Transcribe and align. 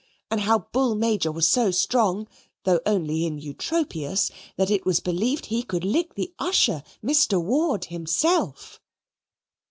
and 0.31 0.41
how 0.41 0.57
Bull 0.71 0.95
Major 0.95 1.31
was 1.31 1.47
so 1.47 1.69
strong 1.69 2.27
(though 2.63 2.79
only 2.87 3.23
in 3.23 3.37
Eutropius) 3.37 4.31
that 4.57 4.71
it 4.71 4.83
was 4.83 4.99
believed 4.99 5.45
he 5.45 5.61
could 5.61 5.83
lick 5.85 6.15
the 6.15 6.33
Usher, 6.39 6.81
Mr. 7.05 7.39
Ward, 7.39 7.85
himself. 7.85 8.81